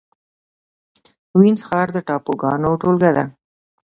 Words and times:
وینز 1.39 1.61
ښار 1.67 1.87
د 1.93 1.97
ټاپوګانو 2.07 2.69
ټولګه 2.81 3.11
ده 3.17 3.23